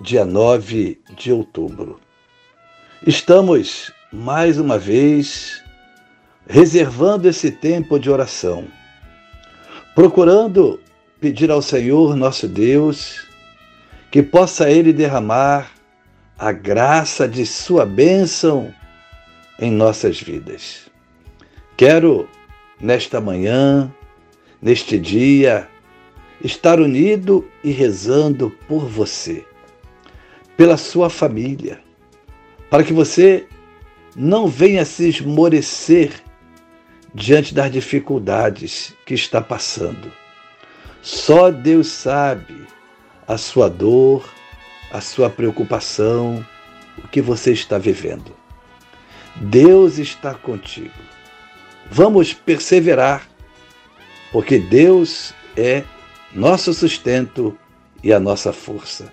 [0.00, 2.00] dia 9 de outubro.
[3.06, 5.62] Estamos, mais uma vez,
[6.48, 8.66] reservando esse tempo de oração,
[9.94, 10.80] procurando
[11.20, 13.26] pedir ao Senhor nosso Deus
[14.10, 15.70] que possa Ele derramar
[16.36, 18.74] a graça de Sua bênção
[19.60, 20.90] em nossas vidas.
[21.76, 22.28] Quero,
[22.80, 23.92] nesta manhã,
[24.60, 25.68] neste dia,
[26.42, 29.44] estar unido e rezando por você
[30.56, 31.80] pela sua família,
[32.70, 33.46] para que você
[34.16, 36.12] não venha se esmorecer
[37.14, 40.12] diante das dificuldades que está passando.
[41.02, 42.66] Só Deus sabe
[43.26, 44.28] a sua dor,
[44.90, 46.44] a sua preocupação,
[47.02, 48.34] o que você está vivendo.
[49.36, 50.94] Deus está contigo.
[51.90, 53.28] Vamos perseverar,
[54.32, 55.84] porque Deus é
[56.32, 57.56] nosso sustento
[58.02, 59.12] e a nossa força.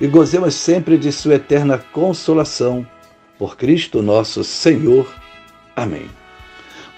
[0.00, 2.86] e gozemos sempre de Sua eterna consolação.
[3.38, 5.12] Por Cristo nosso Senhor.
[5.74, 6.08] Amém.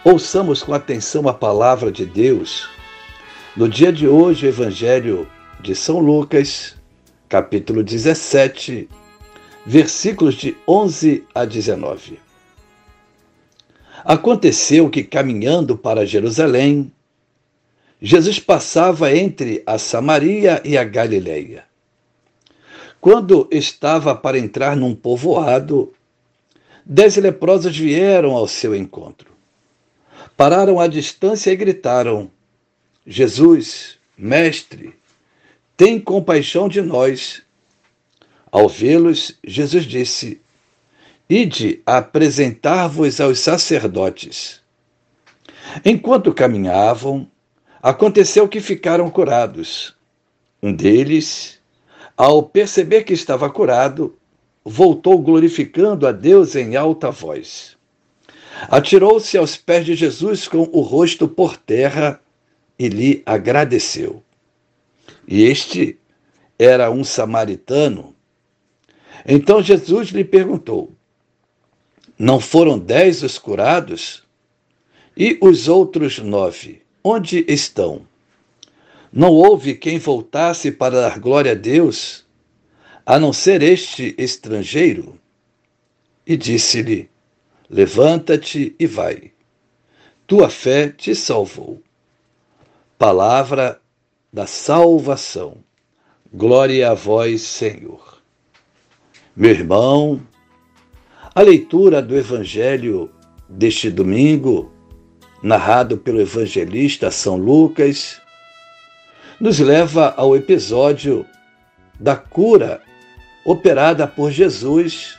[0.05, 2.69] Ouçamos com atenção a palavra de Deus.
[3.57, 5.27] No dia de hoje, o Evangelho
[5.61, 6.77] de São Lucas,
[7.29, 8.89] capítulo 17,
[9.65, 12.21] versículos de 11 a 19.
[14.05, 16.93] Aconteceu que, caminhando para Jerusalém,
[18.01, 21.65] Jesus passava entre a Samaria e a Galileia.
[23.01, 25.93] Quando estava para entrar num povoado,
[26.85, 29.31] dez leprosos vieram ao seu encontro.
[30.37, 32.31] Pararam à distância e gritaram:
[33.07, 34.95] Jesus, mestre,
[35.77, 37.43] tem compaixão de nós.
[38.51, 40.41] Ao vê-los, Jesus disse:
[41.29, 44.61] Ide apresentar-vos aos sacerdotes.
[45.85, 47.31] Enquanto caminhavam,
[47.83, 49.95] aconteceu que ficaram curados.
[50.63, 51.56] Um deles,
[52.17, 54.17] ao perceber que estava curado,
[54.65, 57.77] voltou glorificando a Deus em alta voz.
[58.69, 62.21] Atirou-se aos pés de Jesus com o rosto por terra
[62.79, 64.23] e lhe agradeceu.
[65.29, 65.99] E este
[66.59, 68.15] era um samaritano.
[69.27, 70.93] Então Jesus lhe perguntou:
[72.19, 74.25] Não foram dez os curados?
[75.17, 78.07] E os outros nove, onde estão?
[79.17, 82.27] Não houve quem voltasse para dar glória a Deus,
[83.07, 85.19] a não ser este estrangeiro.
[86.27, 87.09] E disse-lhe:
[87.71, 89.33] Levanta-te e vai.
[90.27, 91.83] Tua fé te salvou.
[92.99, 93.81] Palavra
[94.31, 95.65] da salvação.
[96.31, 98.23] Glória a vós, Senhor.
[99.35, 100.21] Meu irmão,
[101.35, 103.11] a leitura do Evangelho
[103.49, 104.71] deste domingo,
[105.43, 108.21] narrado pelo evangelista São Lucas,
[109.41, 111.27] nos leva ao episódio
[111.99, 112.83] da cura
[113.45, 115.19] operada por Jesus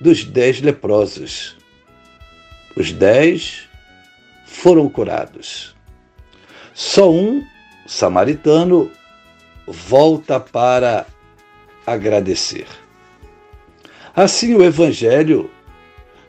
[0.00, 1.56] dos dez leprosos.
[2.76, 3.68] Os dez
[4.46, 5.74] foram curados.
[6.72, 7.44] Só um
[7.86, 8.90] samaritano
[9.66, 11.06] volta para
[11.86, 12.66] agradecer.
[14.14, 15.50] Assim, o Evangelho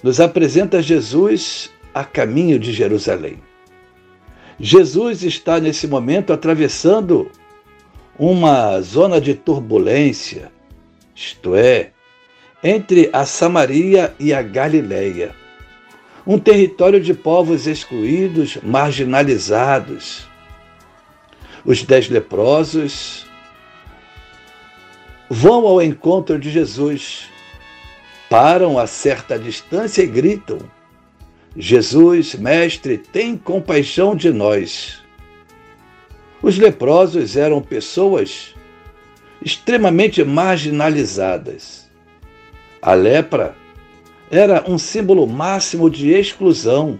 [0.03, 3.41] nos apresenta Jesus a caminho de Jerusalém.
[4.63, 7.31] Jesus está nesse momento atravessando
[8.17, 10.51] uma zona de turbulência,
[11.15, 11.89] isto é,
[12.63, 15.33] entre a Samaria e a Galileia,
[16.27, 20.27] um território de povos excluídos, marginalizados.
[21.65, 23.25] Os dez leprosos
[25.27, 27.27] vão ao encontro de Jesus,
[28.29, 30.59] param a certa distância e gritam:
[31.55, 35.01] Jesus, Mestre, tem compaixão de nós.
[36.41, 38.55] Os leprosos eram pessoas
[39.43, 41.89] extremamente marginalizadas.
[42.81, 43.55] A lepra
[44.31, 46.99] era um símbolo máximo de exclusão.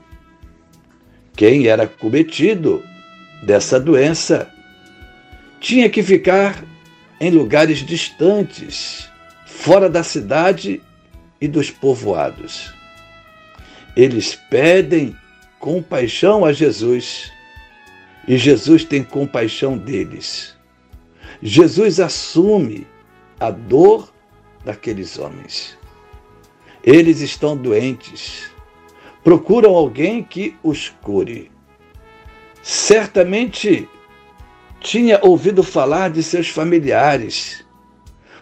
[1.35, 2.83] Quem era cometido
[3.41, 4.51] dessa doença
[5.61, 6.63] tinha que ficar
[7.19, 9.09] em lugares distantes,
[9.45, 10.81] fora da cidade
[11.39, 12.80] e dos povoados.
[13.95, 15.15] Eles pedem
[15.59, 17.31] compaixão a Jesus
[18.27, 20.55] e Jesus tem compaixão deles.
[21.41, 22.87] Jesus assume
[23.39, 24.13] a dor
[24.63, 25.77] daqueles homens.
[26.83, 28.49] Eles estão doentes,
[29.23, 31.51] procuram alguém que os cure.
[32.61, 33.87] Certamente
[34.79, 37.65] tinha ouvido falar de seus familiares,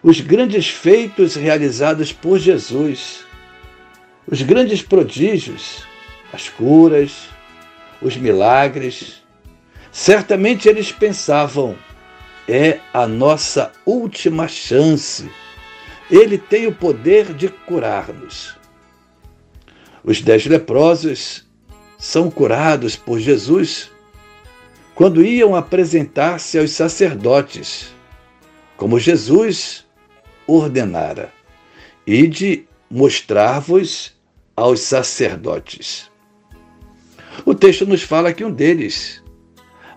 [0.02, 3.26] os grandes feitos realizados por Jesus,
[4.30, 5.84] os grandes prodígios,
[6.32, 7.28] as curas,
[8.00, 9.22] os milagres.
[9.90, 11.76] Certamente eles pensavam:
[12.48, 15.28] é a nossa última chance.
[16.08, 18.56] Ele tem o poder de curar-nos.
[20.02, 21.46] Os dez leprosos
[21.98, 23.90] são curados por Jesus
[24.94, 27.94] quando iam apresentar-se aos sacerdotes,
[28.76, 29.86] como Jesus
[30.46, 31.32] ordenara,
[32.06, 34.12] e de mostrar-vos
[34.60, 36.10] aos sacerdotes.
[37.46, 39.24] O texto nos fala que um deles,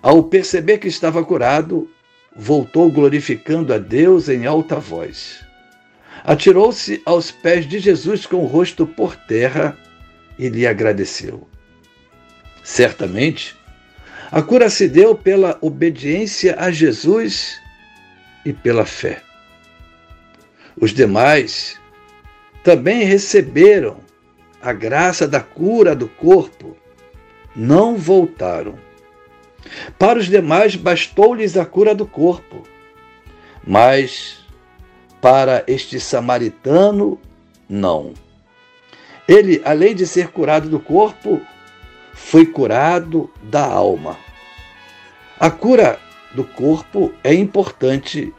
[0.02, 1.90] ao perceber que estava curado,
[2.34, 5.44] voltou glorificando a Deus em alta voz.
[6.24, 9.78] Atirou-se aos pés de Jesus com o rosto por terra
[10.40, 11.46] e lhe agradeceu.
[12.64, 13.58] Certamente,
[14.32, 17.60] a cura se deu pela obediência a Jesus
[18.46, 19.22] e pela fé.
[20.80, 21.78] Os demais
[22.64, 24.02] também receberam
[24.64, 26.78] a graça da cura do corpo,
[27.54, 28.76] não voltaram.
[30.00, 32.64] Para os demais bastou-lhes a cura do corpo,
[33.66, 34.42] mas
[35.20, 37.20] para este samaritano,
[37.68, 38.14] não.
[39.28, 41.42] Ele, além de ser curado do corpo,
[42.14, 44.18] foi curado da alma.
[45.40, 46.00] A cura
[46.34, 48.34] do corpo é importante,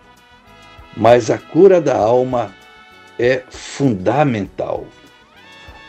[0.97, 2.55] mas a cura da alma
[3.19, 4.87] é fundamental.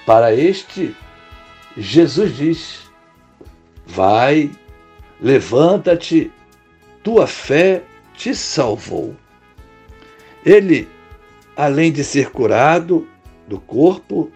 [0.05, 0.95] Para este,
[1.77, 2.79] Jesus diz:
[3.85, 4.51] Vai,
[5.21, 6.31] levanta-te,
[7.03, 9.15] tua fé te salvou.
[10.45, 10.87] Ele,
[11.55, 13.07] além de ser curado
[13.47, 14.31] do corpo,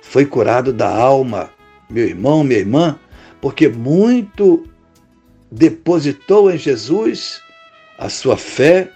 [0.00, 1.50] foi curado da alma
[1.92, 2.98] meu irmão, minha irmã,
[3.40, 4.66] porque muito
[5.50, 7.42] depositou em Jesus
[7.98, 8.90] a sua fé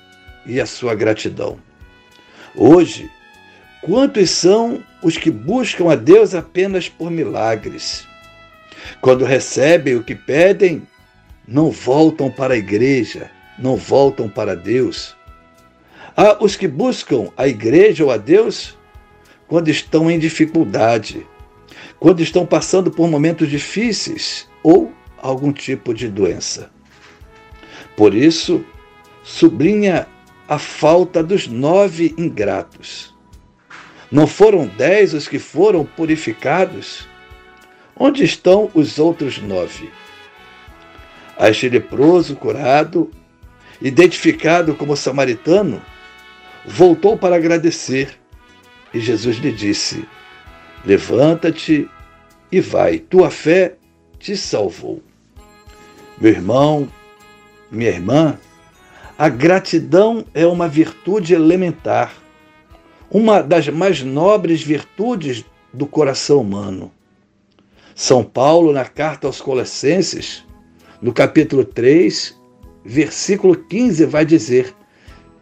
[0.46, 1.58] e a sua gratidão.
[2.54, 3.10] Hoje,
[3.82, 8.08] quantos são os que buscam a Deus apenas por milagres?
[9.00, 10.82] Quando recebem o que pedem,
[11.46, 15.16] não voltam para a igreja, não voltam para Deus.
[16.16, 18.76] Há os que buscam a igreja ou a Deus
[19.46, 21.24] quando estão em dificuldade,
[22.00, 26.68] quando estão passando por momentos difíceis ou algum tipo de doença.
[27.96, 28.66] Por isso,
[29.22, 30.08] sublinha
[30.48, 33.15] a falta dos nove ingratos.
[34.10, 37.06] Não foram dez os que foram purificados?
[37.96, 39.90] Onde estão os outros nove?
[41.36, 43.10] A este leproso curado,
[43.80, 45.82] identificado como samaritano,
[46.64, 48.18] voltou para agradecer
[48.92, 50.06] e Jesus lhe disse:
[50.84, 51.88] Levanta-te
[52.50, 53.76] e vai, tua fé
[54.18, 55.02] te salvou.
[56.18, 56.88] Meu irmão,
[57.70, 58.38] minha irmã,
[59.18, 62.14] a gratidão é uma virtude elementar,
[63.10, 66.92] uma das mais nobres virtudes do coração humano.
[67.94, 70.44] São Paulo, na carta aos Colossenses,
[71.00, 72.36] no capítulo 3,
[72.84, 74.74] versículo 15, vai dizer: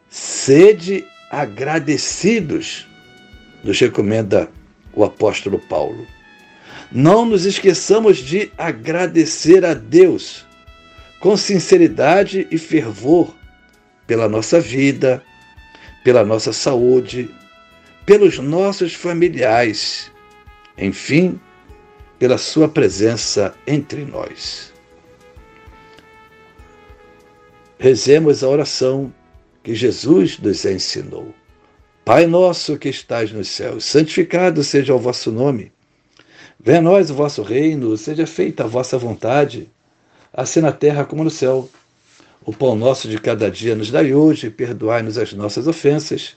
[0.09, 2.87] Sede agradecidos,
[3.63, 4.49] nos recomenda
[4.93, 6.07] o apóstolo Paulo.
[6.93, 10.47] Não nos esqueçamos de agradecer a Deus
[11.19, 13.35] com sinceridade e fervor
[14.07, 15.23] pela nossa vida,
[16.05, 17.29] pela nossa saúde,
[18.07, 20.11] pelos nossos familiares,
[20.77, 21.41] enfim,
[22.19, 24.73] pela Sua presença entre nós.
[27.79, 29.13] Rezemos a oração
[29.63, 31.35] que Jesus nos ensinou.
[32.05, 35.73] Pai nosso que estais nos céus, santificado seja o vosso nome.
[36.61, 39.71] Venha a nós o vosso reino, seja feita a vossa vontade,
[40.33, 41.69] assim na terra como no céu.
[42.45, 46.37] O pão nosso de cada dia nos dai hoje, perdoai-nos as nossas ofensas,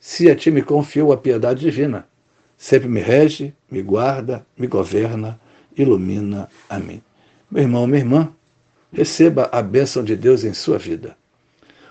[0.00, 2.06] se a ti me confiou a piedade divina,
[2.56, 5.40] sempre me rege, me guarda, me governa,
[5.76, 6.48] ilumina.
[6.68, 7.02] Amém.
[7.50, 8.32] Meu irmão, minha irmã,
[8.92, 11.16] receba a bênção de Deus em sua vida.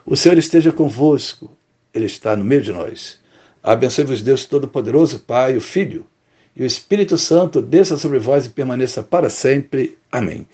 [0.06, 1.52] O Senhor esteja convosco,
[1.94, 3.20] Ele está no meio de nós.
[3.64, 6.06] Abençoe-vos, Deus Todo-Poderoso, Pai, o Filho
[6.56, 9.98] e o Espírito Santo, desça sobre vós e permaneça para sempre.
[10.12, 10.48] Amém.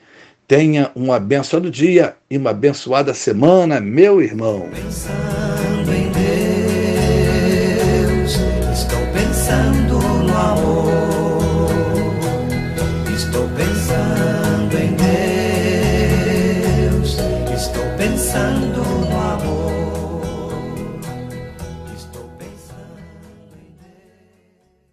[0.48, 4.70] Tenha um abençoado dia e uma abençoada semana, meu irmão.
[4.74, 6.21] Pensando em Deus,